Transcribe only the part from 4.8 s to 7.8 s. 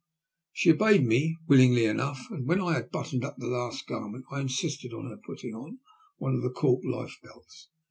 on her patting on one of the cork lifebelts.